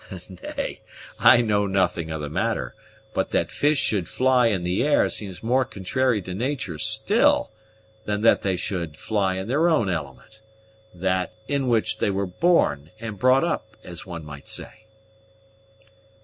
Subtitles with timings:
[0.57, 0.81] "Nay,
[1.19, 2.73] I know nothing of the matter;
[3.13, 7.51] but that fish should fly in the air seems more contrary to natur' still,
[8.05, 10.41] than that they should fly in their own element
[10.91, 14.87] that in which they were born and brought up, as one might say."